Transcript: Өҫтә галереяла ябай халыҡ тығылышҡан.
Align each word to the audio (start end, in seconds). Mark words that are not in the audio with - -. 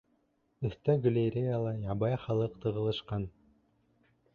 Өҫтә 0.69 0.95
галереяла 1.03 1.75
ябай 1.85 2.19
халыҡ 2.27 2.59
тығылышҡан. 2.67 3.33